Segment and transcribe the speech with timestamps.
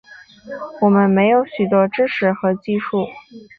[0.81, 3.05] 我们没有许多知识和技术